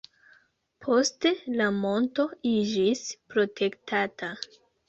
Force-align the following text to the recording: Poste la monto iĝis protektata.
Poste 0.85 1.33
la 1.59 1.67
monto 1.81 2.27
iĝis 2.55 3.07
protektata. 3.35 4.33